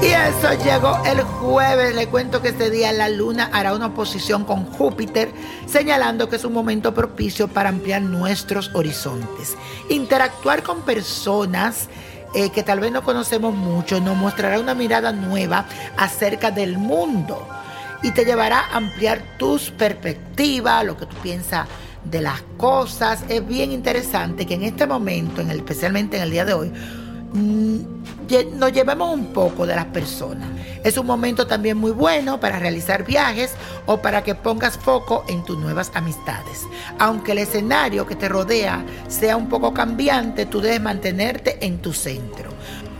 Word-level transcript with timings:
Y 0.00 0.06
eso 0.06 0.52
llegó 0.64 0.96
el 1.04 1.22
jueves. 1.22 1.94
Le 1.94 2.06
cuento 2.06 2.40
que 2.40 2.48
este 2.48 2.70
día 2.70 2.92
la 2.92 3.08
luna 3.08 3.50
hará 3.52 3.74
una 3.74 3.86
oposición 3.86 4.44
con 4.44 4.64
Júpiter, 4.64 5.32
señalando 5.66 6.28
que 6.28 6.36
es 6.36 6.44
un 6.44 6.52
momento 6.52 6.94
propicio 6.94 7.48
para 7.48 7.68
ampliar 7.70 8.02
nuestros 8.02 8.70
horizontes. 8.74 9.56
Interactuar 9.88 10.62
con 10.62 10.82
personas 10.82 11.88
eh, 12.34 12.50
que 12.50 12.62
tal 12.62 12.80
vez 12.80 12.92
no 12.92 13.02
conocemos 13.02 13.54
mucho 13.54 14.00
nos 14.00 14.16
mostrará 14.16 14.60
una 14.60 14.74
mirada 14.74 15.12
nueva 15.12 15.64
acerca 15.96 16.50
del 16.50 16.76
mundo 16.76 17.48
y 18.02 18.10
te 18.10 18.24
llevará 18.24 18.60
a 18.60 18.76
ampliar 18.76 19.22
tus 19.38 19.70
perspectivas, 19.70 20.84
lo 20.84 20.96
que 20.96 21.06
tú 21.06 21.16
piensas 21.16 21.66
de 22.04 22.20
las 22.20 22.42
cosas. 22.56 23.24
Es 23.28 23.46
bien 23.46 23.72
interesante 23.72 24.46
que 24.46 24.54
en 24.54 24.64
este 24.64 24.86
momento, 24.86 25.40
en 25.40 25.50
especialmente 25.50 26.18
en 26.18 26.22
el 26.22 26.30
día 26.30 26.44
de 26.44 26.52
hoy, 26.52 26.72
mm, 27.32 27.97
nos 28.54 28.72
llevemos 28.72 29.14
un 29.14 29.32
poco 29.32 29.66
de 29.66 29.74
las 29.74 29.86
personas. 29.86 30.48
Es 30.84 30.96
un 30.96 31.06
momento 31.06 31.46
también 31.46 31.76
muy 31.76 31.90
bueno 31.90 32.38
para 32.40 32.58
realizar 32.58 33.04
viajes 33.04 33.52
o 33.86 33.98
para 33.98 34.22
que 34.22 34.34
pongas 34.34 34.76
foco 34.76 35.24
en 35.28 35.44
tus 35.44 35.58
nuevas 35.58 35.90
amistades. 35.94 36.66
Aunque 36.98 37.32
el 37.32 37.38
escenario 37.38 38.06
que 38.06 38.16
te 38.16 38.28
rodea 38.28 38.84
sea 39.08 39.36
un 39.36 39.48
poco 39.48 39.74
cambiante, 39.74 40.46
tú 40.46 40.60
debes 40.60 40.80
mantenerte 40.80 41.64
en 41.64 41.78
tu 41.78 41.92
centro. 41.92 42.50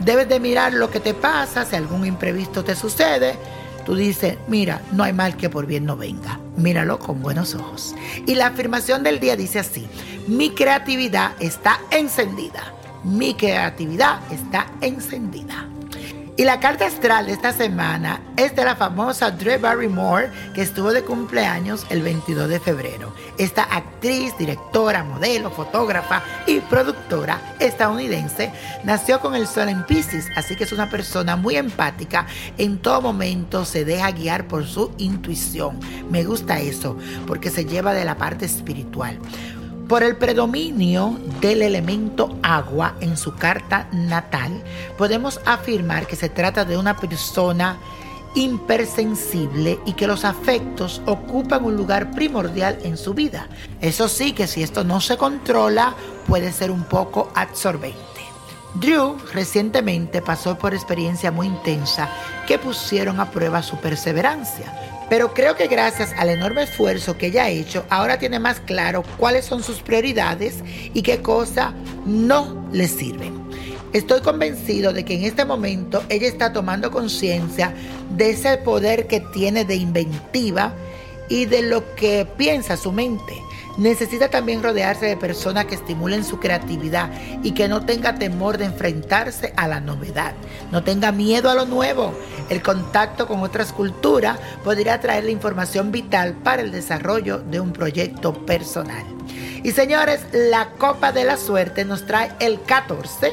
Debes 0.00 0.28
de 0.28 0.40
mirar 0.40 0.72
lo 0.72 0.90
que 0.90 1.00
te 1.00 1.14
pasa, 1.14 1.64
si 1.64 1.76
algún 1.76 2.06
imprevisto 2.06 2.64
te 2.64 2.74
sucede. 2.74 3.36
Tú 3.84 3.94
dices, 3.94 4.36
mira, 4.48 4.82
no 4.92 5.02
hay 5.02 5.12
mal 5.12 5.36
que 5.36 5.48
por 5.48 5.66
bien 5.66 5.86
no 5.86 5.96
venga. 5.96 6.40
Míralo 6.56 6.98
con 6.98 7.22
buenos 7.22 7.54
ojos. 7.54 7.94
Y 8.26 8.34
la 8.34 8.48
afirmación 8.48 9.02
del 9.02 9.18
día 9.18 9.34
dice 9.36 9.60
así, 9.60 9.86
mi 10.26 10.50
creatividad 10.50 11.32
está 11.40 11.80
encendida. 11.90 12.77
Mi 13.04 13.34
creatividad 13.34 14.20
está 14.32 14.66
encendida. 14.80 15.68
Y 16.38 16.44
la 16.44 16.60
carta 16.60 16.86
astral 16.86 17.26
de 17.26 17.32
esta 17.32 17.52
semana 17.52 18.20
es 18.36 18.54
de 18.54 18.64
la 18.64 18.76
famosa 18.76 19.32
Drew 19.32 19.58
Barrymore, 19.58 20.30
que 20.54 20.62
estuvo 20.62 20.92
de 20.92 21.02
cumpleaños 21.02 21.84
el 21.90 22.00
22 22.00 22.48
de 22.48 22.60
febrero. 22.60 23.12
Esta 23.38 23.64
actriz, 23.64 24.38
directora, 24.38 25.02
modelo, 25.02 25.50
fotógrafa 25.50 26.22
y 26.46 26.60
productora 26.60 27.40
estadounidense 27.58 28.52
nació 28.84 29.18
con 29.18 29.34
el 29.34 29.48
sol 29.48 29.68
en 29.68 29.84
Pisces, 29.84 30.26
así 30.36 30.54
que 30.54 30.62
es 30.62 30.70
una 30.70 30.88
persona 30.88 31.34
muy 31.34 31.56
empática. 31.56 32.28
En 32.56 32.78
todo 32.78 33.02
momento 33.02 33.64
se 33.64 33.84
deja 33.84 34.12
guiar 34.12 34.46
por 34.46 34.64
su 34.64 34.92
intuición. 34.98 35.80
Me 36.08 36.22
gusta 36.22 36.60
eso, 36.60 36.96
porque 37.26 37.50
se 37.50 37.64
lleva 37.64 37.92
de 37.94 38.04
la 38.04 38.16
parte 38.16 38.44
espiritual. 38.44 39.18
Por 39.88 40.02
el 40.02 40.16
predominio 40.16 41.18
del 41.40 41.62
elemento 41.62 42.36
agua 42.42 42.96
en 43.00 43.16
su 43.16 43.34
carta 43.34 43.88
natal, 43.90 44.62
podemos 44.98 45.40
afirmar 45.46 46.06
que 46.06 46.14
se 46.14 46.28
trata 46.28 46.66
de 46.66 46.76
una 46.76 46.94
persona 46.94 47.78
hipersensible 48.34 49.80
y 49.86 49.94
que 49.94 50.06
los 50.06 50.26
afectos 50.26 51.00
ocupan 51.06 51.64
un 51.64 51.74
lugar 51.74 52.10
primordial 52.10 52.78
en 52.82 52.98
su 52.98 53.14
vida. 53.14 53.48
Eso 53.80 54.08
sí 54.08 54.32
que 54.32 54.46
si 54.46 54.62
esto 54.62 54.84
no 54.84 55.00
se 55.00 55.16
controla, 55.16 55.94
puede 56.26 56.52
ser 56.52 56.70
un 56.70 56.84
poco 56.84 57.32
absorbente. 57.34 57.98
Drew 58.74 59.16
recientemente 59.32 60.20
pasó 60.20 60.58
por 60.58 60.74
experiencia 60.74 61.32
muy 61.32 61.46
intensa 61.46 62.10
que 62.46 62.58
pusieron 62.58 63.20
a 63.20 63.30
prueba 63.30 63.62
su 63.62 63.78
perseverancia. 63.78 64.97
Pero 65.08 65.32
creo 65.32 65.56
que 65.56 65.68
gracias 65.68 66.12
al 66.18 66.28
enorme 66.28 66.64
esfuerzo 66.64 67.16
que 67.16 67.28
ella 67.28 67.44
ha 67.44 67.48
hecho, 67.48 67.84
ahora 67.88 68.18
tiene 68.18 68.38
más 68.38 68.60
claro 68.60 69.02
cuáles 69.16 69.46
son 69.46 69.62
sus 69.62 69.80
prioridades 69.80 70.56
y 70.92 71.02
qué 71.02 71.22
cosas 71.22 71.72
no 72.04 72.68
le 72.72 72.88
sirven. 72.88 73.48
Estoy 73.94 74.20
convencido 74.20 74.92
de 74.92 75.04
que 75.06 75.14
en 75.14 75.24
este 75.24 75.46
momento 75.46 76.02
ella 76.10 76.28
está 76.28 76.52
tomando 76.52 76.90
conciencia 76.90 77.72
de 78.10 78.30
ese 78.30 78.58
poder 78.58 79.06
que 79.06 79.20
tiene 79.20 79.64
de 79.64 79.76
inventiva 79.76 80.74
y 81.28 81.46
de 81.46 81.62
lo 81.62 81.94
que 81.94 82.26
piensa 82.36 82.76
su 82.76 82.92
mente. 82.92 83.42
Necesita 83.78 84.28
también 84.28 84.60
rodearse 84.60 85.06
de 85.06 85.16
personas 85.16 85.66
que 85.66 85.76
estimulen 85.76 86.24
su 86.24 86.40
creatividad 86.40 87.10
y 87.44 87.52
que 87.52 87.68
no 87.68 87.86
tenga 87.86 88.16
temor 88.16 88.58
de 88.58 88.64
enfrentarse 88.64 89.54
a 89.56 89.68
la 89.68 89.80
novedad. 89.80 90.34
No 90.72 90.82
tenga 90.82 91.12
miedo 91.12 91.48
a 91.48 91.54
lo 91.54 91.64
nuevo. 91.64 92.12
El 92.48 92.60
contacto 92.60 93.28
con 93.28 93.40
otras 93.40 93.72
culturas 93.72 94.40
podría 94.64 95.00
traerle 95.00 95.30
información 95.30 95.92
vital 95.92 96.34
para 96.34 96.62
el 96.62 96.72
desarrollo 96.72 97.38
de 97.38 97.60
un 97.60 97.72
proyecto 97.72 98.34
personal. 98.44 99.04
Y 99.62 99.70
señores, 99.70 100.26
la 100.32 100.70
Copa 100.70 101.12
de 101.12 101.24
la 101.24 101.36
Suerte 101.36 101.84
nos 101.84 102.04
trae 102.04 102.32
el 102.40 102.60
14, 102.62 103.32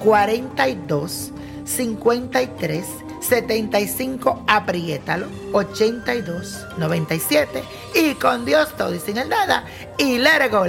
42, 0.00 1.32
53, 1.64 2.84
75, 3.22 4.44
apriétalo, 4.46 5.26
82, 5.52 6.66
97, 6.78 7.62
y 7.94 8.14
con 8.14 8.44
Dios 8.44 8.76
todo 8.76 8.94
y 8.94 8.98
sin 8.98 9.18
el 9.18 9.28
nada, 9.28 9.64
y 9.98 10.18
let 10.18 10.46
it 10.46 10.52
go. 10.52 10.64